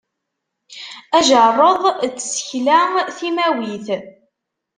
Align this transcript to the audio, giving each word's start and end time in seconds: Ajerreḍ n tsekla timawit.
Ajerreḍ 1.17 1.83
n 2.11 2.13
tsekla 2.13 2.79
timawit. 3.17 3.87